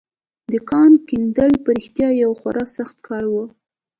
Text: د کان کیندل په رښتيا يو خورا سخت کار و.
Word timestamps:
د 0.51 0.53
کان 0.69 0.91
کیندل 1.07 1.51
په 1.63 1.69
رښتيا 1.77 2.09
يو 2.23 2.31
خورا 2.39 2.65
سخت 2.77 2.97
کار 3.07 3.25
و. 3.33 3.35